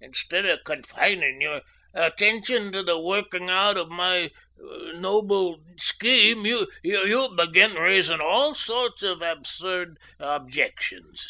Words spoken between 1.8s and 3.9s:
attention to the working out of